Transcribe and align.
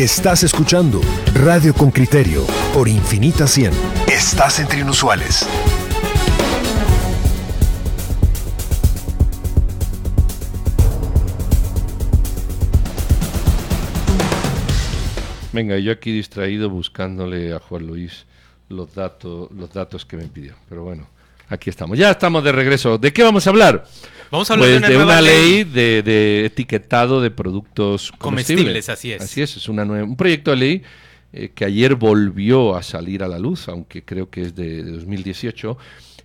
Estás 0.00 0.44
escuchando 0.44 0.98
Radio 1.34 1.74
con 1.74 1.90
Criterio 1.90 2.46
por 2.72 2.88
Infinita 2.88 3.46
100. 3.46 3.70
Estás 4.10 4.58
entre 4.58 4.80
inusuales. 4.80 5.46
Venga, 15.52 15.76
yo 15.76 15.92
aquí 15.92 16.12
distraído 16.12 16.70
buscándole 16.70 17.52
a 17.52 17.58
Juan 17.58 17.86
Luis 17.86 18.24
los 18.70 18.94
datos, 18.94 19.50
los 19.50 19.70
datos 19.70 20.06
que 20.06 20.16
me 20.16 20.28
pidió. 20.28 20.54
Pero 20.70 20.82
bueno, 20.82 21.06
aquí 21.50 21.68
estamos. 21.68 21.98
Ya 21.98 22.12
estamos 22.12 22.42
de 22.42 22.52
regreso. 22.52 22.96
¿De 22.96 23.12
qué 23.12 23.22
vamos 23.22 23.46
a 23.46 23.50
hablar? 23.50 23.84
Vamos 24.30 24.50
a 24.50 24.54
hablar 24.54 24.68
Pues 24.68 24.82
de 24.82 24.88
de 24.88 25.02
una, 25.02 25.20
ley 25.20 25.64
de, 25.64 26.02
de 26.02 26.46
etiquetado 26.46 27.20
de 27.20 27.30
productos 27.30 28.12
comestibles. 28.18 28.64
Comestibles, 28.64 28.88
así 28.88 29.12
es. 29.12 29.22
Así 29.22 29.42
es, 29.42 29.56
es 29.56 29.68
una 29.68 29.84
nueva- 29.84 30.04
un 30.04 30.16
proyecto 30.16 30.50
de 30.52 30.56
ley 30.56 30.82
eh, 31.32 31.50
que 31.54 31.64
ayer 31.64 31.94
volvió 31.96 32.76
a 32.76 32.82
salir 32.82 33.22
a 33.22 33.28
la 33.28 33.38
luz, 33.38 33.68
aunque 33.68 34.04
creo 34.04 34.30
que 34.30 34.42
es 34.42 34.54
de, 34.54 34.82
de 34.84 34.90
2018, 34.92 35.76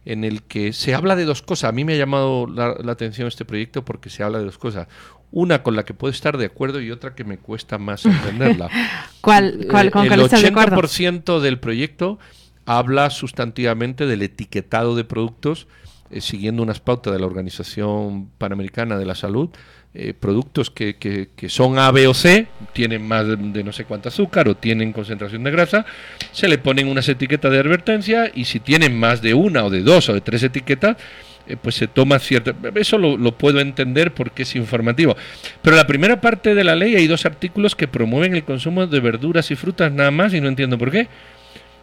en 0.05 0.23
el 0.23 0.43
que 0.43 0.71
se 0.73 0.93
habla 0.93 1.15
de 1.15 1.25
dos 1.25 1.41
cosas. 1.41 1.69
A 1.69 1.71
mí 1.71 1.83
me 1.83 1.93
ha 1.93 1.97
llamado 1.97 2.45
la, 2.47 2.75
la 2.83 2.91
atención 2.91 3.27
este 3.27 3.43
proyecto 3.45 3.83
porque 3.83 4.09
se 4.11 4.21
habla 4.23 4.37
de 4.39 4.45
dos 4.45 4.57
cosas. 4.59 4.87
Una 5.31 5.63
con 5.63 5.75
la 5.75 5.83
que 5.83 5.93
puedo 5.95 6.11
estar 6.11 6.37
de 6.37 6.45
acuerdo 6.45 6.79
y 6.79 6.91
otra 6.91 7.15
que 7.15 7.23
me 7.23 7.37
cuesta 7.39 7.77
más 7.79 8.05
entenderla. 8.05 8.69
¿Cuál, 9.21 9.65
cuál, 9.69 9.89
con 9.91 10.05
Eh, 10.05 10.07
cuál 10.07 10.19
el 10.19 10.25
estás 10.25 10.41
de 10.43 10.47
acuerdo? 10.49 10.77
80% 10.77 11.39
del 11.39 11.59
proyecto 11.59 12.19
habla 12.67 13.09
sustantivamente 13.09 14.05
del 14.05 14.21
etiquetado 14.21 14.95
de 14.95 15.03
productos 15.03 15.67
eh, 16.11 16.21
siguiendo 16.21 16.61
unas 16.63 16.79
pautas 16.79 17.13
de 17.13 17.19
la 17.19 17.25
Organización 17.25 18.29
Panamericana 18.37 18.97
de 18.97 19.05
la 19.05 19.15
Salud. 19.15 19.49
eh, 19.97 20.13
productos 20.13 20.69
que, 20.71 20.97
que- 20.97 21.29
que 21.37 21.47
son 21.47 21.79
A, 21.79 21.89
B 21.89 22.05
o 22.07 22.13
C, 22.13 22.47
tienen 22.73 23.07
más 23.07 23.25
de, 23.27 23.63
no 23.63 23.71
sé 23.71 23.85
cuánto 23.85 24.09
azúcar 24.09 24.49
o 24.49 24.55
tienen 24.57 24.91
concentración 24.91 25.45
de 25.45 25.51
grasa, 25.51 25.85
se 26.33 26.49
le 26.49 26.57
ponen 26.57 26.89
unas 26.89 27.07
etiquetas 27.07 27.49
de 27.49 27.59
advertencia 27.59 28.29
y 28.35 28.43
si 28.43 28.59
tienen 28.59 28.99
más 28.99 29.21
de 29.21 29.33
una 29.33 29.63
o 29.63 29.69
de 29.69 29.83
dos 29.83 30.09
o 30.09 30.13
de 30.13 30.19
tres 30.19 30.43
etiquetas, 30.43 30.97
eh, 31.47 31.55
pues 31.55 31.75
se 31.75 31.87
toma 31.87 32.19
cierta... 32.19 32.53
Eso 32.75 32.97
lo, 32.97 33.15
lo 33.15 33.37
puedo 33.37 33.61
entender 33.61 34.13
porque 34.13 34.43
es 34.43 34.53
informativo. 34.57 35.15
Pero 35.61 35.77
la 35.77 35.87
primera 35.87 36.19
parte 36.19 36.55
de 36.55 36.65
la 36.65 36.75
ley 36.75 36.95
hay 36.97 37.07
dos 37.07 37.25
artículos 37.25 37.73
que 37.73 37.87
promueven 37.87 38.35
el 38.35 38.43
consumo 38.43 38.87
de 38.87 38.99
verduras 38.99 39.49
y 39.51 39.55
frutas 39.55 39.93
nada 39.93 40.11
más 40.11 40.33
y 40.33 40.41
no 40.41 40.49
entiendo 40.49 40.77
por 40.77 40.91
qué. 40.91 41.07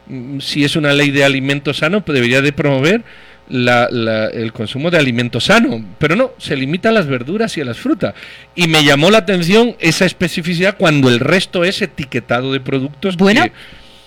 Mm, 0.07 0.39
Si 0.41 0.65
es 0.65 0.77
una 0.77 0.93
ley 0.93 1.11
de 1.13 1.25
alimentos 1.25 1.79
sanos, 1.79 2.03
pues 2.03 2.15
debería 2.15 2.43
de 2.43 2.53
promover 2.53 3.05
la- 3.49 3.89
la- 3.91 4.27
el 4.27 4.53
consumo 4.53 4.91
de 4.91 4.99
alimentos 4.99 5.45
sano, 5.45 5.85
pero 5.99 6.17
no, 6.17 6.33
se 6.39 6.57
limita 6.57 6.89
a 6.89 6.93
las 6.93 7.07
verduras 7.07 7.57
y 7.59 7.61
a 7.61 7.65
las 7.65 7.79
frutas. 7.79 8.15
Y 8.55 8.69
me 8.69 8.85
llamó 8.85 9.11
la 9.11 9.19
atención 9.19 9.77
esa 9.81 10.05
especificidad 10.07 10.77
cuando 10.79 11.09
el 11.09 11.21
resto 11.21 11.65
es 11.65 11.83
etiquetado 11.83 12.53
de 12.53 12.61
productos. 12.61 13.17
Bueno, 13.17 13.45
que- 13.45 13.53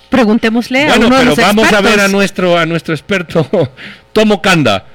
Preguntémosle 0.09 0.83
a 0.83 0.87
bueno, 0.89 1.07
uno 1.07 1.15
de 1.17 1.21
pero 1.23 1.35
los 1.35 1.39
vamos 1.39 1.73
a 1.73 1.81
ver 1.81 1.99
a 1.99 2.07
nuestro, 2.07 2.57
a 2.57 2.65
nuestro 2.65 2.93
experto, 2.93 3.47
Tomo 4.13 4.41
Kanda. 4.41 4.85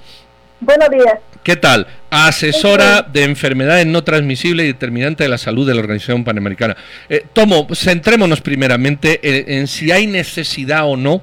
Buenos 0.60 0.88
días. 0.90 1.14
¿Qué 1.42 1.56
tal? 1.56 1.86
Asesora 2.10 3.02
de 3.02 3.24
enfermedades 3.24 3.86
no 3.86 4.04
transmisibles 4.04 4.64
y 4.64 4.68
determinante 4.68 5.24
de 5.24 5.28
la 5.30 5.38
salud 5.38 5.66
de 5.66 5.74
la 5.74 5.80
Organización 5.80 6.22
Panamericana. 6.22 6.76
Eh, 7.08 7.24
Tomo, 7.32 7.66
centrémonos 7.74 8.40
primeramente 8.40 9.20
en, 9.22 9.58
en 9.60 9.66
si 9.66 9.90
hay 9.90 10.06
necesidad 10.06 10.86
o 10.86 10.96
no 10.96 11.22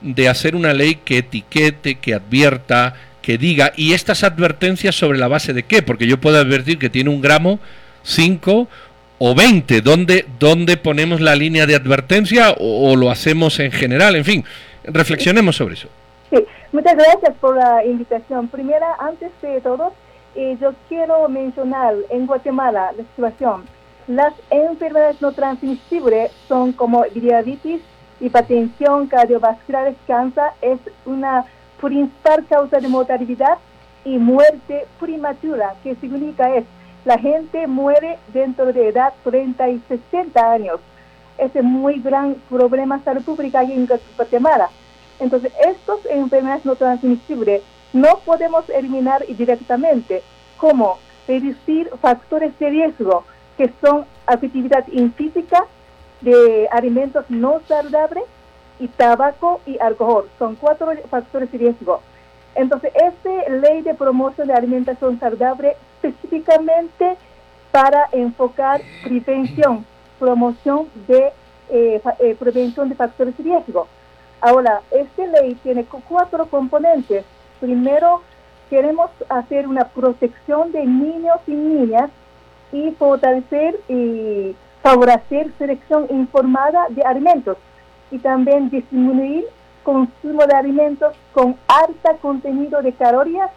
de 0.00 0.28
hacer 0.28 0.54
una 0.54 0.72
ley 0.72 0.96
que 0.96 1.18
etiquete, 1.18 1.96
que 1.96 2.14
advierta, 2.14 2.94
que 3.22 3.38
diga, 3.38 3.72
y 3.76 3.92
estas 3.92 4.24
advertencias 4.24 4.94
sobre 4.94 5.18
la 5.18 5.28
base 5.28 5.52
de 5.52 5.62
qué, 5.62 5.82
porque 5.82 6.06
yo 6.06 6.20
puedo 6.20 6.38
advertir 6.38 6.78
que 6.78 6.90
tiene 6.90 7.10
un 7.10 7.20
gramo, 7.20 7.58
5 8.02 8.68
o 9.18 9.34
20, 9.34 9.82
¿dónde, 9.82 10.24
dónde 10.38 10.76
ponemos 10.78 11.20
la 11.20 11.34
línea 11.34 11.66
de 11.66 11.74
advertencia 11.74 12.54
o, 12.58 12.96
lo 12.96 13.10
hacemos 13.10 13.60
en 13.60 13.70
general? 13.70 14.16
En 14.16 14.24
fin, 14.24 14.44
reflexionemos 14.84 15.56
sobre 15.56 15.74
eso. 15.74 15.88
Sí, 16.30 16.38
muchas 16.72 16.94
gracias 16.96 17.34
por 17.40 17.56
la 17.56 17.84
invitación. 17.84 18.48
Primera, 18.48 18.96
antes 18.98 19.30
de 19.42 19.60
todo, 19.60 19.92
eh, 20.34 20.56
yo 20.60 20.72
quiero 20.88 21.28
mencionar 21.28 21.94
en 22.08 22.26
Guatemala 22.26 22.92
la 22.96 23.04
situación. 23.14 23.64
Las 24.06 24.32
enfermedades 24.48 25.20
no 25.20 25.32
transmisibles 25.32 26.32
son 26.48 26.72
como 26.72 27.04
diabetes, 27.14 27.82
hipertensión, 28.20 29.06
cardiovascular, 29.06 29.94
cáncer, 30.06 30.44
es 30.60 30.78
una 31.06 31.44
principal 31.80 32.46
causa 32.46 32.78
de 32.78 32.88
mortalidad 32.88 33.58
y 34.04 34.18
muerte 34.18 34.86
prematura, 34.98 35.74
que 35.82 35.94
significa 35.96 36.54
es 36.54 36.64
la 37.04 37.18
gente 37.18 37.66
muere 37.66 38.18
dentro 38.32 38.72
de 38.72 38.88
edad 38.88 39.14
30 39.24 39.70
y 39.70 39.82
60 39.88 40.52
años. 40.52 40.80
Es 41.38 41.54
un 41.54 41.66
muy 41.66 42.00
gran 42.00 42.34
problema 42.50 42.98
de 42.98 43.04
salud 43.04 43.22
pública 43.22 43.62
en 43.62 43.88
Guatemala. 44.16 44.68
Entonces, 45.18 45.52
estas 45.66 46.04
enfermedades 46.10 46.64
no 46.66 46.76
transmisibles 46.76 47.62
no 47.92 48.20
podemos 48.24 48.68
eliminar 48.68 49.24
directamente, 49.26 50.22
como 50.56 50.98
reducir 51.26 51.90
factores 52.00 52.56
de 52.58 52.70
riesgo, 52.70 53.24
que 53.56 53.72
son 53.80 54.04
actividad 54.26 54.86
infísica, 54.88 55.64
de 56.20 56.68
alimentos 56.70 57.24
no 57.28 57.60
saludables 57.66 58.24
y 58.78 58.88
tabaco 58.88 59.60
y 59.66 59.78
alcohol. 59.78 60.28
Son 60.38 60.56
cuatro 60.56 60.90
factores 61.08 61.50
de 61.52 61.58
riesgo. 61.58 62.00
Entonces, 62.54 62.92
esta 62.94 63.50
ley 63.50 63.82
de 63.82 63.94
promoción 63.94 64.48
de 64.48 64.54
alimentación 64.54 65.18
saludable 65.20 65.76
específicamente 66.02 67.16
para 67.70 68.08
enfocar 68.12 68.80
prevención, 69.04 69.84
promoción 70.18 70.88
de 71.06 71.32
eh, 71.68 72.00
eh, 72.18 72.36
prevención 72.38 72.88
de 72.88 72.94
factores 72.96 73.36
de 73.38 73.44
riesgo. 73.44 73.86
Ahora, 74.40 74.80
esta 74.90 75.26
ley 75.26 75.54
tiene 75.62 75.84
cu- 75.84 76.02
cuatro 76.08 76.46
componentes. 76.46 77.24
Primero, 77.60 78.22
queremos 78.68 79.10
hacer 79.28 79.68
una 79.68 79.84
protección 79.84 80.72
de 80.72 80.84
niños 80.84 81.36
y 81.46 81.52
niñas 81.52 82.10
y 82.72 82.90
fortalecer 82.92 83.78
y 83.88 84.56
favorecer 84.82 85.52
selección 85.58 86.06
informada 86.10 86.86
de 86.90 87.02
alimentos 87.02 87.56
y 88.10 88.18
también 88.18 88.70
disminuir 88.70 89.44
consumo 89.82 90.46
de 90.46 90.54
alimentos 90.54 91.14
con 91.32 91.56
alto 91.68 92.16
contenido 92.20 92.82
de 92.82 92.92
calorías, 92.92 93.50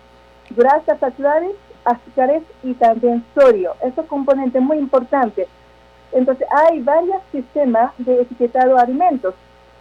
grasas 0.51 0.99
saturadas, 0.99 1.51
azúcares 1.85 2.43
y 2.63 2.73
también 2.73 3.25
sodio. 3.35 3.73
Eso 3.81 4.01
es 4.01 4.07
componente 4.07 4.59
muy 4.59 4.77
importante. 4.77 5.47
Entonces, 6.11 6.47
hay 6.51 6.79
varios 6.81 7.21
sistemas 7.31 7.91
de 7.97 8.21
etiquetado 8.21 8.75
de 8.75 8.81
alimentos. 8.81 9.33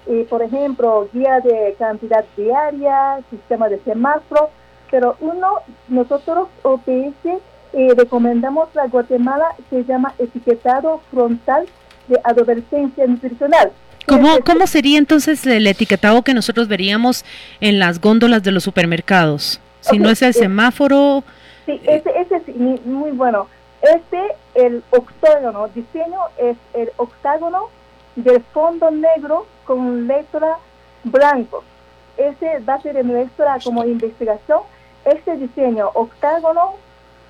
Eh, 0.06 0.26
por 0.28 0.42
ejemplo, 0.42 1.08
guía 1.12 1.40
de 1.40 1.76
cantidad 1.78 2.24
diaria, 2.36 3.20
sistema 3.30 3.68
de 3.68 3.78
semáforo, 3.80 4.50
pero 4.90 5.16
uno, 5.20 5.58
nosotros 5.88 6.48
OPS 6.62 7.40
eh, 7.72 7.94
recomendamos 7.96 8.68
a 8.76 8.86
Guatemala 8.86 9.54
se 9.70 9.84
llama 9.84 10.14
etiquetado 10.18 11.00
frontal 11.10 11.66
de 12.08 12.20
advertencia 12.24 13.06
nutricional. 13.06 13.72
¿Cómo, 14.06 14.40
¿Cómo 14.44 14.66
sería 14.66 14.98
entonces 14.98 15.46
el 15.46 15.66
etiquetado 15.66 16.22
que 16.22 16.34
nosotros 16.34 16.68
veríamos 16.68 17.24
en 17.60 17.78
las 17.78 18.00
góndolas 18.00 18.42
de 18.42 18.52
los 18.52 18.64
supermercados? 18.64 19.60
Si 19.80 19.98
no 19.98 20.08
Ok, 20.08 20.12
es 20.12 20.22
el 20.22 20.30
eh, 20.30 20.32
semáforo, 20.32 21.24
Sí, 21.66 21.80
ese, 21.84 22.10
ese 22.18 22.36
es 22.36 22.86
muy 22.86 23.12
bueno. 23.12 23.46
Este, 23.82 24.20
el 24.54 24.82
octógono, 24.90 25.68
diseño 25.68 26.18
es 26.38 26.56
el 26.74 26.90
octágono 26.96 27.68
del 28.16 28.42
fondo 28.52 28.90
negro 28.90 29.46
con 29.64 30.06
letra 30.06 30.58
blanco. 31.04 31.64
Ese 32.16 32.58
va 32.60 32.74
a 32.74 32.82
ser 32.82 33.04
nuestra 33.04 33.58
como 33.62 33.84
investigación. 33.84 34.60
Este 35.04 35.36
diseño, 35.36 35.90
octágono, 35.94 36.74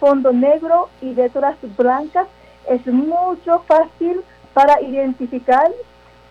fondo 0.02 0.32
negro 0.32 0.88
y 1.00 1.14
letras 1.14 1.54
blancas, 1.78 2.26
es 2.68 2.84
mucho 2.88 3.62
fácil 3.68 4.20
para 4.52 4.82
identificar 4.82 5.70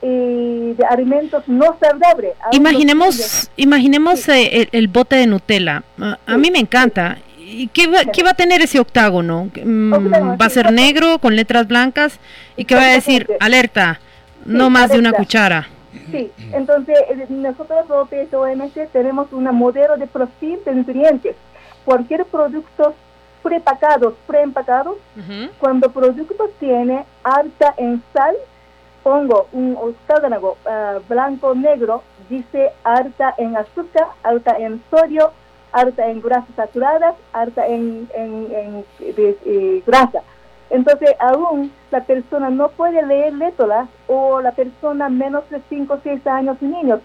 de 0.02 0.86
alimentos 0.90 1.48
no 1.48 1.78
saludables. 1.80 2.34
Los 2.48 2.56
imaginemos, 2.56 3.50
imaginemos 3.56 4.28
eh, 4.28 4.62
el, 4.62 4.70
el 4.74 4.88
bote 4.90 5.16
de 5.16 5.28
Nutella. 5.28 5.84
A, 6.02 6.18
a 6.26 6.38
mí 6.38 6.52
me 6.52 6.60
encanta. 6.60 7.20
¿Y 7.38 7.68
qué 7.68 7.88
va, 7.88 8.00
qué 8.12 8.24
va 8.24 8.32
a 8.32 8.34
tener 8.34 8.62
ese 8.62 8.80
octágono? 8.80 9.50
Mm, 9.64 9.94
¿Va 10.42 10.46
a 10.46 10.50
ser 10.50 10.74
negro 10.74 11.20
con 11.20 11.38
letras 11.38 11.66
blancas? 11.66 12.20
¿Y 12.58 12.66
qué 12.66 12.76
va 12.76 12.84
a 12.84 12.94
decir? 12.94 13.30
Alerta, 13.40 14.02
no 14.46 14.66
Sí, 14.66 14.72
más 14.72 14.92
de 14.92 15.00
una 15.00 15.14
cuchara. 15.14 15.70
Sí, 16.12 16.30
entonces 16.52 16.98
eh, 17.10 17.26
nosotros 17.30 17.86
OPS 17.90 18.34
OMS 18.34 18.92
tenemos 18.92 19.32
un 19.32 19.46
modelo 19.56 19.96
de 19.96 20.08
perfil 20.08 20.60
de 20.66 20.76
nutrientes. 20.76 21.36
Cualquier 21.86 22.26
producto 22.26 22.96
prepacados, 23.44 24.14
preempacados, 24.28 24.98
cuando 25.60 25.88
el 25.88 25.94
producto 25.94 26.50
tiene 26.60 27.06
alta 27.24 27.74
en 27.78 28.02
sal, 28.14 28.36
pongo 29.04 29.48
un 29.52 29.76
octágono 29.80 30.56
ah, 30.66 31.00
blanco 31.10 31.56
negro, 31.56 32.04
dice 32.30 32.72
alta 32.84 33.34
en 33.38 33.58
azúcar, 33.58 34.08
alta 34.24 34.58
en 34.58 34.82
sodio, 34.90 35.32
alta 35.72 36.08
en 36.08 36.22
grasas 36.22 36.54
saturadas, 36.56 37.16
alta 37.34 37.66
en, 37.68 38.08
en, 38.14 38.48
en 39.00 39.16
de- 39.16 39.38
eh, 39.46 39.84
grasa. 39.86 40.22
Entonces, 40.70 41.10
aún 41.20 41.72
la 41.92 42.02
persona 42.04 42.50
no 42.50 42.70
puede 42.70 43.06
leer 43.06 43.34
letras 43.34 43.90
o 44.08 44.40
la 44.42 44.52
persona 44.52 45.10
menos 45.10 45.50
de 45.50 45.62
5 45.68 45.94
o 45.94 46.00
6 46.02 46.26
años 46.28 46.58
y 46.62 46.66
niños. 46.66 47.00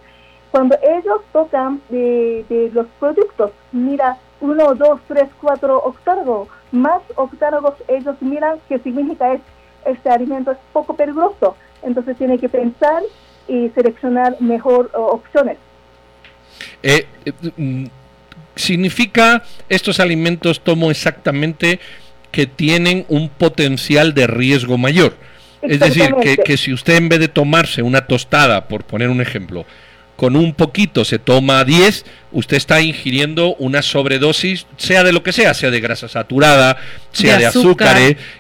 Cuando 0.53 0.77
ellos 0.83 1.21
tocan 1.33 1.81
de, 1.89 2.71
los 2.73 2.87
productos, 3.01 3.51
mira, 3.73 4.17
1, 4.41 4.75
2, 4.75 5.01
3, 5.09 5.25
4 5.41 5.79
octárgos, 5.79 6.49
más 6.73 7.03
octárgos 7.15 7.75
ellos 7.89 8.17
miran 8.21 8.59
que 8.69 8.79
significa 8.81 9.33
es 9.33 9.41
este 9.87 10.11
alimento 10.11 10.51
es 10.51 10.59
poco 10.73 10.97
peligroso. 10.97 11.57
Entonces 11.83 12.17
tiene 12.19 12.39
que 12.39 12.49
pensar 12.49 13.03
y 13.49 13.69
seleccionar 13.71 14.37
mejor 14.41 14.91
opciones. 14.95 15.59
Eh, 16.83 17.07
eh, 17.25 17.33
mm, 17.57 17.87
significa 18.55 19.43
estos 19.69 20.01
alimentos 20.01 20.61
tomo 20.61 20.91
exactamente 20.91 21.79
que 22.33 22.47
tienen 22.47 23.07
un 23.09 23.29
potencial 23.29 24.15
de 24.15 24.27
riesgo 24.27 24.77
mayor. 24.77 25.15
Es 25.63 25.81
decir, 25.81 26.15
que, 26.21 26.37
que, 26.37 26.57
si 26.57 26.73
usted 26.73 26.97
en 26.97 27.09
vez 27.09 27.19
de 27.19 27.29
tomarse 27.29 27.83
una 27.83 28.07
tostada, 28.07 28.69
por 28.69 28.85
poner 28.85 29.09
un 29.09 29.21
ejemplo, 29.21 29.65
con 30.17 30.35
un 30.35 30.55
poquito 30.55 31.05
se 31.05 31.19
toma 31.19 31.63
10, 31.65 32.05
usted 32.33 32.57
está 32.57 32.81
ingiriendo 32.81 33.55
una 33.57 33.83
sobredosis, 33.83 34.67
sea 34.77 35.05
de 35.05 35.13
lo 35.13 35.23
que 35.23 35.33
sea, 35.33 35.55
sea 35.55 35.71
de 35.71 35.81
grasa 35.81 36.09
saturada, 36.09 36.79
sea 37.13 37.39
de, 37.39 37.47
azúcar, 37.47 37.97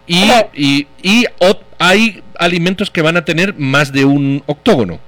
y, 0.06 0.16
y, 0.54 0.86
y 1.02 1.26
hay 1.78 2.22
alimentos 2.38 2.90
que 2.90 3.02
van 3.02 3.16
a 3.16 3.24
tener 3.24 3.54
más 3.58 3.92
de 3.92 4.04
un 4.04 4.42
octógono. 4.46 4.98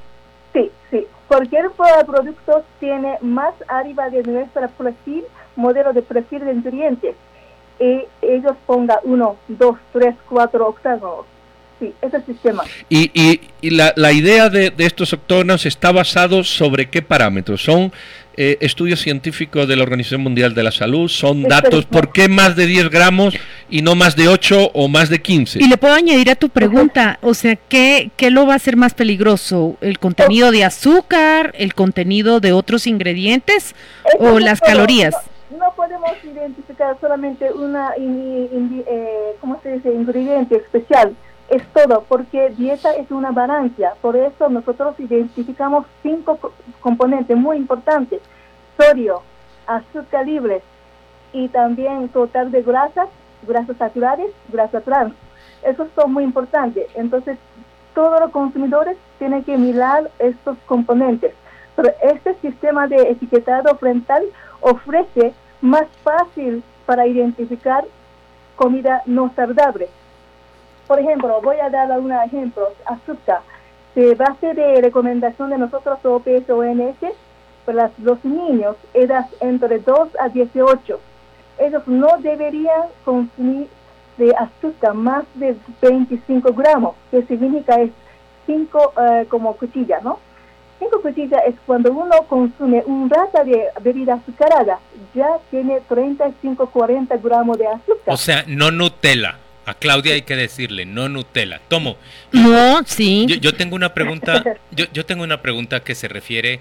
Sí, 0.52 0.70
sí. 0.90 1.06
Cualquier 1.26 1.70
producto 2.06 2.64
tiene 2.80 3.16
más 3.22 3.54
arriba 3.68 4.10
de 4.10 4.22
nuestro 4.22 4.68
perfil, 4.68 5.24
modelo 5.56 5.92
de 5.92 6.02
perfil 6.02 6.44
de 6.44 6.54
nutrientes. 6.54 7.14
Y 7.80 8.04
ellos 8.22 8.56
pongan 8.66 8.98
uno, 9.04 9.36
dos, 9.46 9.76
tres, 9.92 10.14
cuatro 10.28 10.68
octógonos. 10.68 11.26
Sí, 11.78 11.92
ese 12.02 12.20
sistema. 12.22 12.64
Y, 12.88 13.10
y, 13.14 13.40
y 13.60 13.70
la, 13.70 13.92
la, 13.96 14.12
idea 14.12 14.48
de, 14.48 14.70
de, 14.70 14.84
estos 14.84 15.12
octógonos 15.12 15.64
está 15.64 15.92
basado 15.92 16.42
sobre 16.42 16.90
qué 16.90 17.02
parámetros? 17.02 17.62
¿Son 17.62 17.92
eh, 18.40 18.56
estudios 18.60 19.00
científicos 19.00 19.66
de 19.66 19.74
la 19.74 19.82
Organización 19.82 20.20
Mundial 20.20 20.54
de 20.54 20.62
la 20.62 20.70
Salud, 20.70 21.08
son 21.08 21.42
datos, 21.42 21.86
¿por 21.86 22.12
qué 22.12 22.28
más 22.28 22.54
de 22.54 22.66
10 22.66 22.88
gramos 22.88 23.34
y 23.68 23.82
no 23.82 23.96
más 23.96 24.14
de 24.14 24.28
8 24.28 24.70
o 24.74 24.86
más 24.86 25.08
de 25.08 25.20
15? 25.20 25.58
Y 25.58 25.66
le 25.66 25.76
puedo 25.76 25.94
añadir 25.94 26.30
a 26.30 26.36
tu 26.36 26.48
pregunta, 26.48 27.18
o 27.20 27.34
sea, 27.34 27.56
¿qué, 27.56 28.12
qué 28.16 28.30
lo 28.30 28.46
va 28.46 28.52
a 28.52 28.56
hacer 28.56 28.76
más 28.76 28.94
peligroso? 28.94 29.76
¿El 29.80 29.98
contenido 29.98 30.52
de 30.52 30.64
azúcar, 30.64 31.52
el 31.58 31.74
contenido 31.74 32.38
de 32.38 32.52
otros 32.52 32.86
ingredientes 32.86 33.74
o 34.20 34.38
las 34.38 34.60
calorías? 34.60 35.16
No, 35.50 35.74
podemos 35.74 36.12
identificar 36.22 36.96
solamente 37.00 37.52
una, 37.52 37.90
eh, 37.98 39.34
¿cómo 39.40 39.60
se 39.64 39.72
dice?, 39.72 39.92
ingrediente 39.92 40.54
especial 40.54 41.16
es 41.48 41.66
todo, 41.68 42.04
porque 42.08 42.50
dieta 42.50 42.94
es 42.94 43.10
una 43.10 43.30
balanza. 43.30 43.94
Por 44.02 44.16
eso 44.16 44.48
nosotros 44.48 44.98
identificamos 45.00 45.86
cinco 46.02 46.38
componentes 46.80 47.36
muy 47.36 47.56
importantes. 47.56 48.20
Sodio, 48.76 49.22
azúcar 49.66 50.26
libre 50.26 50.62
y 51.32 51.48
también 51.48 52.08
total 52.10 52.50
de 52.50 52.62
grasas, 52.62 53.08
grasas 53.46 53.76
saturadas, 53.76 54.28
grasas 54.52 54.84
trans. 54.84 55.14
Esos 55.62 55.88
son 55.94 56.12
muy 56.12 56.24
importantes. 56.24 56.86
Entonces, 56.94 57.38
todos 57.94 58.20
los 58.20 58.30
consumidores 58.30 58.96
tienen 59.18 59.42
que 59.42 59.56
mirar 59.56 60.10
estos 60.18 60.56
componentes. 60.66 61.32
Pero 61.74 61.90
este 62.02 62.34
sistema 62.40 62.86
de 62.86 63.10
etiquetado 63.10 63.74
frontal 63.76 64.24
ofrece 64.60 65.32
más 65.60 65.86
fácil 66.02 66.62
para 66.86 67.06
identificar 67.06 67.84
comida 68.56 69.02
no 69.06 69.32
saludable 69.34 69.88
por 70.88 70.98
ejemplo, 70.98 71.40
voy 71.42 71.58
a 71.58 71.68
dar 71.68 71.92
algunos 71.92 72.24
ejemplos. 72.24 72.70
Azúcar. 72.86 73.40
De 73.94 74.14
base 74.14 74.54
de 74.54 74.80
recomendación 74.80 75.50
de 75.50 75.58
nosotros, 75.58 75.98
OPS, 76.02 76.48
ONS, 76.50 76.96
para 77.64 77.90
los 77.98 78.24
niños, 78.24 78.76
edad 78.94 79.26
entre 79.40 79.78
2 79.78 80.08
a 80.18 80.28
18, 80.30 81.00
ellos 81.58 81.82
no 81.86 82.16
deberían 82.18 82.84
consumir 83.04 83.68
de 84.16 84.34
azúcar 84.34 84.94
más 84.94 85.24
de 85.34 85.54
25 85.82 86.52
gramos, 86.54 86.94
que 87.10 87.22
significa 87.24 87.80
es 87.80 87.90
5 88.46 88.92
eh, 89.00 89.26
como 89.28 89.54
cuchillas, 89.56 90.02
¿no? 90.02 90.18
5 90.78 91.02
cuchillas 91.02 91.42
es 91.46 91.56
cuando 91.66 91.92
uno 91.92 92.16
consume 92.28 92.82
un 92.86 93.10
rata 93.10 93.44
de 93.44 93.66
bebida 93.82 94.14
azucarada, 94.14 94.78
ya 95.14 95.38
tiene 95.50 95.80
35-40 95.88 97.20
gramos 97.22 97.58
de 97.58 97.66
azúcar. 97.66 98.14
O 98.14 98.16
sea, 98.16 98.44
no 98.46 98.70
Nutella. 98.70 99.36
A 99.68 99.74
Claudia 99.74 100.14
hay 100.14 100.22
que 100.22 100.34
decirle, 100.34 100.86
no 100.86 101.10
Nutella. 101.10 101.60
Tomo. 101.68 101.98
No, 102.32 102.82
sí. 102.86 103.26
Yo, 103.28 103.52
tengo 103.52 103.76
una 103.76 103.92
pregunta, 103.92 104.42
yo, 104.70 104.86
yo, 104.94 105.04
tengo 105.04 105.22
una 105.22 105.42
pregunta 105.42 105.80
que 105.80 105.94
se 105.94 106.08
refiere, 106.08 106.60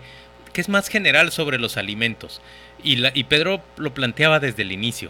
que 0.51 0.59
es 0.59 0.68
más 0.68 0.89
general 0.89 1.31
sobre 1.31 1.57
los 1.57 1.77
alimentos. 1.77 2.42
Y, 2.83 2.98
la, 2.98 3.13
y 3.13 3.24
Pedro 3.24 3.63
lo 3.77 3.94
planteaba 3.94 4.42
desde 4.42 4.63
el 4.63 4.74
inicio. 4.74 5.09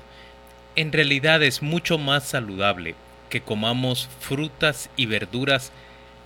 En 0.75 0.91
realidad 0.91 1.41
es 1.41 1.63
mucho 1.63 1.97
más 1.97 2.23
saludable 2.23 2.93
que 3.31 3.41
comamos 3.41 4.09
frutas 4.19 4.91
y 4.95 5.07
verduras 5.07 5.71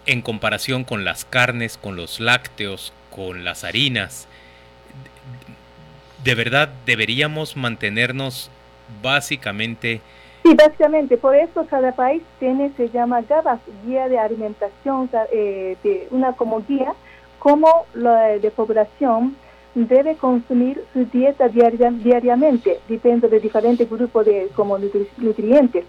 en 0.05 0.21
comparación 0.21 0.83
con 0.83 1.05
las 1.05 1.23
carnes, 1.23 1.77
con 1.77 1.95
los 1.95 2.19
lácteos, 2.19 2.91
con 3.09 3.45
las 3.45 3.63
harinas. 3.63 4.27
De 6.25 6.35
verdad 6.35 6.67
deberíamos 6.85 7.55
mantenernos 7.55 8.51
básicamente 9.01 10.01
Sí, 10.43 10.55
básicamente, 10.55 11.17
por 11.17 11.35
eso 11.35 11.65
cada 11.69 11.91
país 11.91 12.23
tiene, 12.39 12.71
se 12.75 12.89
llama 12.89 13.21
GABAS, 13.21 13.59
Guía 13.85 14.09
de 14.09 14.17
Alimentación, 14.17 15.09
eh, 15.31 15.77
de 15.83 16.07
una 16.09 16.33
como 16.33 16.61
guía, 16.67 16.93
como 17.37 17.85
la 17.93 18.39
de 18.39 18.51
población 18.51 19.35
debe 19.75 20.15
consumir 20.15 20.83
su 20.93 21.05
dieta 21.05 21.47
diaria, 21.47 21.91
diariamente, 21.91 22.79
depende 22.89 23.29
de 23.29 23.39
diferentes 23.39 23.89
grupos 23.89 24.25
de 24.25 24.49
como 24.55 24.77
nutrientes, 24.77 25.85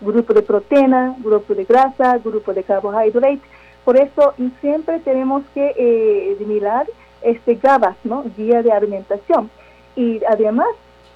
grupo 0.00 0.34
de 0.34 0.42
proteína, 0.42 1.14
grupo 1.20 1.54
de 1.54 1.64
grasa, 1.64 2.18
grupo 2.18 2.52
de 2.52 2.62
carbohidratos. 2.64 3.38
Por 3.84 3.96
eso 3.96 4.34
siempre 4.60 5.00
tenemos 5.00 5.44
que 5.54 5.74
eh, 5.76 6.36
mirar 6.46 6.86
este 7.22 7.54
GABAS, 7.54 7.96
¿no? 8.04 8.24
Guía 8.36 8.62
de 8.62 8.72
Alimentación. 8.72 9.50
Y 9.96 10.20
además, 10.24 10.68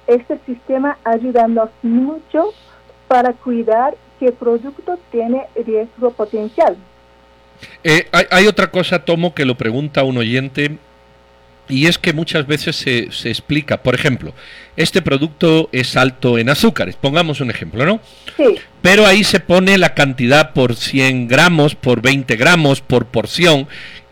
este 0.07 0.37
sistema 0.45 0.97
ayudarnos 1.03 1.69
mucho 1.83 2.51
para 3.07 3.33
cuidar 3.33 3.95
qué 4.19 4.31
producto 4.31 4.99
tiene 5.11 5.47
riesgo 5.55 6.11
potencial. 6.11 6.77
Eh, 7.83 8.07
hay, 8.11 8.47
otra 8.47 8.69
cosa, 8.69 9.03
Tomo, 9.03 9.33
que 9.33 9.45
lo 9.45 9.55
pregunta 9.55 10.03
un 10.03 10.17
oyente, 10.17 10.77
y 11.69 11.87
es 11.87 11.97
que 11.97 12.13
muchas 12.13 12.47
veces 12.47 12.75
se, 12.75 13.09
se, 13.11 13.29
explica, 13.29 13.77
por 13.83 13.95
ejemplo, 13.95 14.33
este 14.75 15.01
producto 15.01 15.69
es 15.71 15.95
alto 15.95 16.37
en 16.37 16.49
azúcares, 16.49 16.95
pongamos 16.95 17.41
un 17.41 17.49
ejemplo, 17.49 17.85
¿no? 17.85 17.99
Sí. 18.37 18.59
Pero 18.81 19.05
ahí 19.05 19.23
se 19.23 19.39
pone 19.39 19.77
la 19.77 19.93
cantidad 19.93 20.53
por 20.53 20.75
100 20.75 21.27
gramos, 21.27 21.75
por 21.75 22.01
20 22.01 22.35
gramos, 22.35 22.81
por 22.81 23.07
porción, 23.07 23.67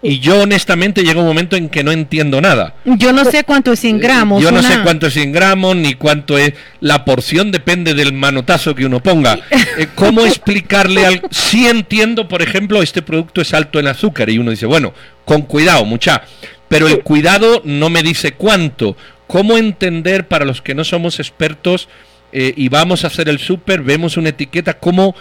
y 0.07 0.19
yo 0.19 0.41
honestamente 0.41 1.03
llega 1.03 1.19
un 1.19 1.25
momento 1.25 1.55
en 1.55 1.67
que 1.67 1.83
no 1.83 1.91
entiendo 1.91 2.39
nada. 2.39 2.75
Yo 2.85 3.11
no 3.11 3.25
sé 3.25 3.43
cuánto 3.43 3.71
es 3.71 3.79
100 3.79 3.99
gramos. 3.99 4.43
Yo 4.43 4.51
no 4.51 4.61
sé 4.61 4.81
cuánto 4.83 5.07
es 5.07 5.13
100 5.13 5.31
gramos, 5.31 5.75
ni 5.75 5.95
cuánto 5.95 6.37
es... 6.37 6.53
La 6.79 7.05
porción 7.05 7.51
depende 7.51 7.95
del 7.95 8.13
manotazo 8.13 8.75
que 8.75 8.85
uno 8.85 9.01
ponga. 9.01 9.39
Eh, 9.77 9.87
¿Cómo 9.95 10.21
explicarle 10.25 11.07
al... 11.07 11.21
Si 11.31 11.65
entiendo, 11.65 12.27
por 12.27 12.43
ejemplo, 12.43 12.83
este 12.83 13.01
producto 13.01 13.41
es 13.41 13.51
alto 13.55 13.79
en 13.79 13.87
azúcar 13.87 14.29
y 14.29 14.37
uno 14.37 14.51
dice, 14.51 14.67
bueno, 14.67 14.93
con 15.25 15.41
cuidado, 15.41 15.85
mucha. 15.85 16.21
Pero 16.67 16.87
el 16.87 17.03
cuidado 17.03 17.61
no 17.63 17.89
me 17.89 18.03
dice 18.03 18.33
cuánto. 18.33 18.95
¿Cómo 19.27 19.57
entender 19.57 20.27
para 20.27 20.45
los 20.45 20.61
que 20.61 20.75
no 20.75 20.83
somos 20.83 21.19
expertos 21.19 21.89
eh, 22.31 22.53
y 22.55 22.69
vamos 22.69 23.03
a 23.03 23.07
hacer 23.07 23.29
el 23.29 23.39
súper, 23.39 23.81
vemos 23.81 24.17
una 24.17 24.29
etiqueta, 24.29 24.75
cómo 24.75 25.15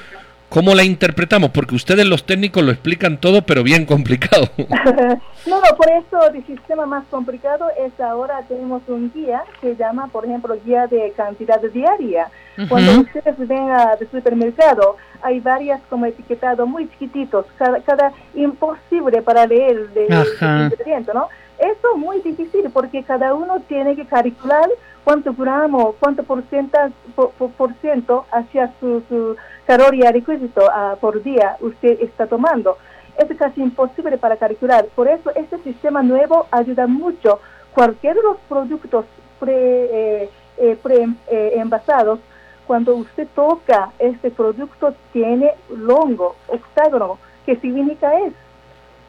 ¿Cómo 0.55 0.73
la 0.73 0.85
interpretamos? 0.85 1.51
Porque 1.51 1.75
ustedes 1.75 2.07
los 2.07 2.27
técnicos 2.27 2.63
lo 2.63 2.71
explican 2.71 3.19
todo, 3.19 3.43
pero 3.43 3.65
bien 3.65 3.87
complicado. 3.95 4.49
no, 4.57 5.61
no, 5.61 5.77
por 5.77 5.91
eso 5.91 6.31
el 6.33 6.47
sistema 6.47 6.87
más 6.87 7.05
complicado 7.11 7.67
es 7.85 7.99
ahora 8.01 8.41
tenemos 8.47 8.83
un 8.87 9.11
guía 9.13 9.43
que 9.61 9.75
llama, 9.75 10.07
por 10.13 10.25
ejemplo, 10.25 10.57
guía 10.65 10.87
de 10.87 11.13
cantidad 11.17 11.61
diaria. 11.61 12.29
Cuando 12.69 13.01
ustedes 13.01 13.37
ven 13.49 13.69
al 13.69 13.99
supermercado, 14.13 14.97
hay 15.25 15.41
varias 15.41 15.81
como 15.89 16.07
etiquetados 16.07 16.69
muy 16.69 16.89
chiquititos, 16.91 17.47
cada, 17.57 18.13
imposible 18.35 19.23
para 19.23 19.47
leer 19.47 19.89
de, 19.91 20.05
ingrediente, 20.05 21.13
¿no? 21.15 21.29
Eso 21.59 21.95
es 21.95 21.99
muy 21.99 22.21
difícil 22.21 22.69
porque 22.73 23.03
cada 23.03 23.35
uno 23.35 23.61
tiene 23.61 23.97
que 23.97 24.05
calcular 24.05 24.69
cuánto 25.03 25.33
gramo, 25.33 25.95
cuánto 25.99 26.25
por, 26.25 26.43
por, 26.45 27.75
ciento 27.81 28.27
hacia 28.33 28.73
su, 28.81 29.03
su 29.09 29.37
caloría 29.67 30.13
requisito 30.13 30.67
uh, 30.67 30.99
por 30.99 31.23
día 31.23 31.57
usted 31.61 32.01
está 32.03 32.27
tomando. 32.27 32.77
Es 33.17 33.35
casi 33.39 33.63
imposible 33.63 34.19
para 34.19 34.37
calcular. 34.37 34.87
Por 34.95 35.09
eso 35.09 35.31
este 35.37 35.59
sistema 35.59 36.03
nuevo 36.03 36.47
ayuda 36.51 36.87
mucho. 36.87 37.41
Cualquier 37.73 38.17
de 38.17 38.23
los 38.23 38.37
productos 38.49 39.07
pre, 39.39 39.55
eh, 39.55 40.31
eh, 40.59 40.77
pre 40.83 41.09
eh, 41.29 41.53
envasados 41.57 42.19
cuando 42.67 42.95
usted 42.95 43.27
toca 43.35 43.91
este 43.99 44.31
producto 44.31 44.95
tiene 45.13 45.51
longo, 45.71 46.37
octágono, 46.49 47.19
¿qué 47.47 47.57
significa 47.57 48.11
es? 48.21 48.33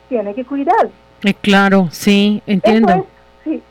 Tiene 0.09 0.33
que 0.33 0.45
cuidar. 0.45 0.89
Eh, 1.24 1.33
claro, 1.33 1.89
sí, 1.91 2.41
entiendo. 2.45 3.07
E, 3.45 3.62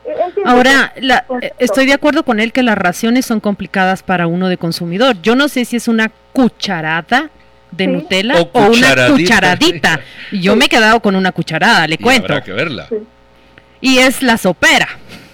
Ahora, 0.45 0.93
eh, 0.95 1.51
estoy 1.59 1.85
de 1.85 1.93
acuerdo 1.93 2.23
con 2.23 2.39
él 2.39 2.53
que 2.53 2.63
las 2.63 2.77
raciones 2.77 3.25
son 3.25 3.39
complicadas 3.39 4.03
para 4.03 4.27
uno 4.27 4.47
de 4.47 4.57
consumidor. 4.57 5.17
Yo 5.21 5.35
no 5.35 5.47
sé 5.47 5.65
si 5.65 5.75
es 5.75 5.87
una 5.87 6.11
cucharada 6.31 7.29
de 7.71 7.87
Nutella 7.87 8.41
o, 8.53 8.67
una 8.67 9.07
cucharadita. 9.07 9.99
Yo 10.31 10.55
me 10.55 10.65
he 10.65 10.69
quedado 10.69 11.01
con 11.01 11.15
una 11.15 11.31
cucharada, 11.31 11.87
le 11.87 11.97
cuento. 11.97 12.33
Habrá 12.33 12.43
que 12.43 12.53
verla. 12.53 12.87
Y 13.81 13.97
es 13.99 14.21
la 14.21 14.37
sopera. 14.37 14.87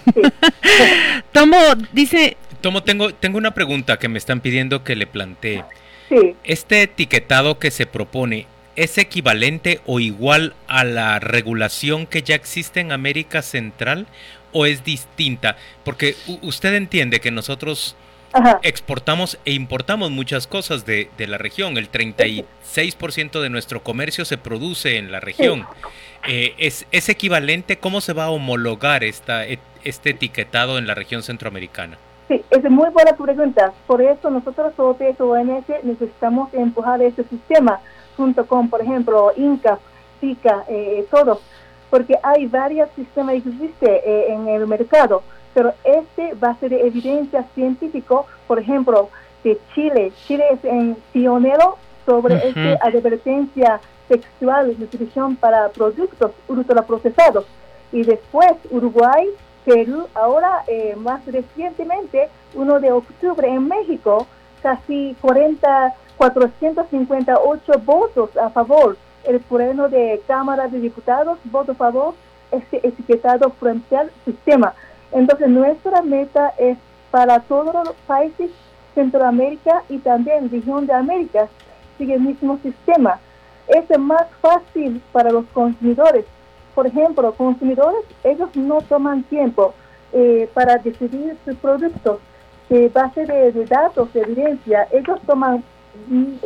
Tomo, 1.32 1.58
dice... 1.92 2.38
Tomo, 2.62 2.84
tengo, 2.84 3.14
tengo 3.14 3.38
una 3.38 3.54
pregunta 3.54 3.98
que 3.98 4.08
me 4.08 4.18
están 4.18 4.40
pidiendo 4.40 4.84
que 4.84 4.96
le 4.96 5.08
plantee. 5.08 5.64
Sí. 6.10 6.36
Este 6.44 6.84
etiquetado 6.84 7.58
que 7.60 7.72
se 7.72 7.86
propone, 7.86 8.48
¿es 8.76 8.98
equivalente 8.98 9.82
o 9.86 10.00
igual 10.00 10.54
a 10.68 10.84
la 10.84 11.20
regulación 11.20 12.06
que 12.06 12.22
ya 12.22 12.36
existe 12.36 12.80
en 12.80 12.92
América 12.92 13.42
Central 13.42 14.08
o 14.52 14.66
es 14.66 14.84
distinta? 14.84 15.58
Porque 15.84 16.16
usted 16.42 16.76
entiende 16.76 17.20
que 17.20 17.32
nosotros 17.32 17.96
exportamos 18.64 19.38
e 19.46 19.54
importamos 19.54 20.12
muchas 20.12 20.48
cosas 20.48 20.86
de, 20.86 21.10
la 21.18 21.38
región. 21.38 21.78
El 21.78 21.92
36% 21.92 23.42
de 23.42 23.50
nuestro 23.50 23.84
comercio 23.84 24.26
se 24.26 24.38
produce 24.38 24.98
en 24.98 25.12
la 25.12 25.20
región. 25.20 25.66
Eh, 26.28 26.54
¿es, 26.58 26.86
¿Es 26.92 27.10
equivalente? 27.10 27.78
¿Cómo 27.78 28.02
se 28.02 28.14
va 28.14 28.26
a 28.26 28.30
homologar 28.30 29.04
esta, 29.04 29.46
este 29.46 30.12
etiquetado 30.12 30.78
en 30.78 30.88
la 30.88 30.96
región 30.96 31.24
centroamericana? 31.24 31.98
Sí, 32.32 32.42
es 32.50 32.64
muy 32.72 32.90
buena 32.92 33.12
pregunta. 33.12 33.74
Por 33.86 34.02
eso 34.02 34.30
nosotros, 34.30 34.72
ONS, 34.80 35.66
necesitamos 35.84 36.54
empujar 36.54 37.02
este 37.02 37.26
sistema 37.26 37.82
junto 38.16 38.46
con, 38.46 38.70
por 38.70 38.80
ejemplo, 38.82 39.34
INCA, 39.36 39.80
SICA, 40.22 40.64
eh, 40.70 41.06
todos, 41.12 41.42
porque 41.90 42.18
hay 42.24 42.46
varios 42.46 42.90
sistemas 42.96 43.34
que 43.34 43.50
existen 43.50 43.90
eh, 44.06 44.28
en 44.30 44.48
el 44.48 44.66
mercado, 44.66 45.24
pero 45.54 45.74
este 45.84 46.34
va 46.36 46.52
a 46.52 46.56
ser 46.56 46.70
de 46.70 46.88
evidencia 46.88 47.44
científica, 47.54 48.22
por 48.48 48.60
ejemplo, 48.60 49.10
de 49.44 49.60
Chile. 49.76 50.14
Chile 50.26 50.46
es 50.54 50.60
un 50.64 50.96
pionero 51.12 51.76
sobre 52.06 52.36
esta 52.48 52.88
advertencia 52.88 53.82
sexual 54.08 54.72
y 54.72 54.78
nutrición 54.78 55.36
para 55.36 55.68
productos 55.68 56.32
ultraprocesados. 56.48 57.46
Y 57.92 58.04
después 58.04 58.54
Uruguay, 58.70 59.28
Perú, 59.66 60.08
ahora 60.14 60.64
eh, 60.68 60.96
más 60.98 61.26
recientemente, 61.26 62.30
1 62.54 62.80
de 62.80 62.92
octubre 62.92 63.48
en 63.48 63.68
México, 63.68 64.28
casi 64.62 65.16
40 65.22 65.96
458 66.22 67.80
votos 67.84 68.38
a 68.38 68.52
favor. 68.52 68.96
El 69.24 69.40
pleno 69.40 69.90
de 69.90 70.22
Cámara 70.28 70.68
de 70.68 70.80
Diputados 70.80 71.40
votó 71.46 71.72
a 71.72 71.76
favor 71.76 72.14
este 72.52 72.86
etiquetado 72.88 73.50
frente 73.60 73.98
al 73.98 74.12
sistema. 74.24 74.76
Entonces, 75.12 75.48
nuestra 75.50 76.04
meta 76.04 76.54
es 76.60 76.78
para 77.10 77.40
todos 77.40 77.74
los 77.74 77.96
países 78.06 78.52
Centroamérica 78.94 79.84
y 79.90 79.98
también 79.98 80.52
región 80.52 80.86
de 80.86 80.94
América, 80.94 81.48
sigue 81.98 82.14
el 82.14 82.22
mismo 82.22 82.60
sistema. 82.62 83.20
Es 83.68 83.98
más 83.98 84.28
fácil 84.42 85.02
para 85.12 85.32
los 85.32 85.46
consumidores. 85.54 86.26
Por 86.82 86.88
ejemplo, 86.88 87.32
consumidores, 87.34 88.04
ellos 88.24 88.50
no 88.56 88.82
toman 88.82 89.22
tiempo 89.26 89.76
eh, 90.14 90.50
para 90.52 90.78
decidir 90.78 91.38
sus 91.46 91.56
productos 91.58 92.18
de 92.70 92.90
base 92.90 93.24
de, 93.24 93.52
de 93.52 93.66
datos, 93.66 94.12
de 94.14 94.22
evidencia. 94.22 94.88
Ellos 94.92 95.20
toman 95.28 95.64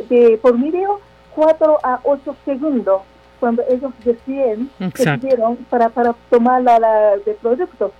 de, 0.10 0.38
por 0.42 0.60
medio 0.60 1.00
4 1.36 1.77
a 1.82 2.01
8 2.04 2.36
segundos 2.44 3.04
cuando 3.39 3.63
ellos 3.70 3.94
deciden, 4.04 4.70
decidieron 4.77 5.56
para, 5.70 5.88
para 5.88 6.13
tomar 6.30 6.62
la, 6.63 6.80
la, 6.80 7.18
de 7.25 7.34
productos 7.36 7.94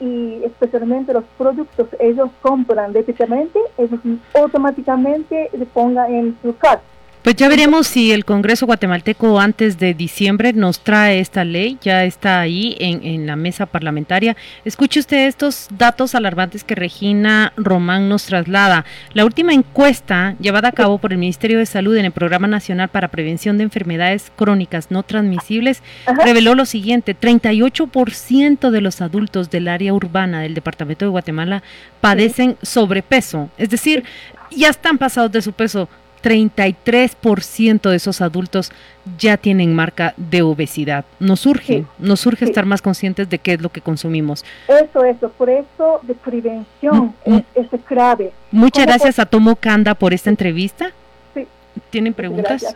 y 0.00 0.42
especialmente 0.44 1.12
los 1.12 1.24
productos 1.36 1.88
ellos 2.00 2.30
compran 2.40 2.94
directamente, 2.94 3.58
ellos 3.76 4.00
automáticamente 4.32 5.50
le 5.52 5.66
pongan 5.66 6.10
en 6.10 6.38
su 6.40 6.56
carta 6.56 6.91
pues 7.22 7.36
ya 7.36 7.48
veremos 7.48 7.86
si 7.86 8.10
el 8.10 8.24
Congreso 8.24 8.66
guatemalteco 8.66 9.38
antes 9.38 9.78
de 9.78 9.94
diciembre 9.94 10.52
nos 10.52 10.80
trae 10.80 11.20
esta 11.20 11.44
ley, 11.44 11.78
ya 11.80 12.04
está 12.04 12.40
ahí 12.40 12.76
en, 12.80 13.04
en, 13.04 13.26
la 13.26 13.36
mesa 13.36 13.66
parlamentaria. 13.66 14.36
Escuche 14.64 14.98
usted 14.98 15.28
estos 15.28 15.68
datos 15.70 16.16
alarmantes 16.16 16.64
que 16.64 16.74
Regina 16.74 17.52
Román 17.56 18.08
nos 18.08 18.26
traslada. 18.26 18.84
La 19.14 19.24
última 19.24 19.52
encuesta 19.52 20.34
llevada 20.40 20.68
a 20.68 20.72
cabo 20.72 20.98
por 20.98 21.12
el 21.12 21.18
Ministerio 21.18 21.58
de 21.58 21.66
Salud 21.66 21.96
en 21.96 22.06
el 22.06 22.12
Programa 22.12 22.48
Nacional 22.48 22.88
para 22.88 23.08
Prevención 23.08 23.56
de 23.56 23.64
Enfermedades 23.64 24.32
Crónicas 24.34 24.90
No 24.90 25.04
Transmisibles 25.04 25.82
reveló 26.24 26.56
lo 26.56 26.66
siguiente, 26.66 27.16
38% 27.18 28.70
de 28.70 28.80
los 28.80 29.00
adultos 29.00 29.48
del 29.48 29.68
área 29.68 29.94
urbana 29.94 30.40
del 30.40 30.54
Departamento 30.54 31.04
de 31.04 31.10
Guatemala 31.10 31.62
padecen 32.00 32.56
sobrepeso, 32.62 33.48
es 33.58 33.70
decir, 33.70 34.04
ya 34.50 34.68
están 34.68 34.98
pasados 34.98 35.32
de 35.32 35.40
su 35.40 35.52
peso 35.52 35.88
33% 36.22 37.90
de 37.90 37.96
esos 37.96 38.20
adultos 38.20 38.72
ya 39.18 39.36
tienen 39.36 39.74
marca 39.74 40.14
de 40.16 40.42
obesidad. 40.42 41.04
Nos 41.18 41.44
urge, 41.46 41.84
nos 41.98 42.24
urge 42.26 42.44
estar 42.44 42.64
más 42.64 42.80
conscientes 42.82 43.28
de 43.28 43.38
qué 43.38 43.54
es 43.54 43.60
lo 43.60 43.70
que 43.70 43.80
consumimos. 43.80 44.44
Eso, 44.68 45.04
eso, 45.04 45.30
por 45.30 45.50
eso 45.50 46.00
de 46.02 46.14
prevención 46.14 47.14
mm, 47.26 47.34
mm. 47.34 47.44
es, 47.54 47.66
clave. 47.84 48.32
Muchas 48.50 48.86
gracias 48.86 49.18
a 49.18 49.26
Tomo 49.26 49.56
Kanda 49.56 49.94
por 49.94 50.14
esta 50.14 50.30
entrevista. 50.30 50.92
Sí. 51.34 51.46
¿Tienen 51.90 52.14
preguntas? 52.14 52.74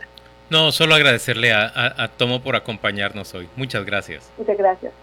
No, 0.49 0.71
solo 0.71 0.95
agradecerle 0.95 1.53
a, 1.53 1.71
a 1.97 2.07
Tomo 2.09 2.41
por 2.41 2.55
acompañarnos 2.55 3.33
hoy. 3.33 3.47
Muchas 3.55 3.85
gracias. 3.85 4.29
Muchas 4.37 4.57
gracias. 4.57 4.93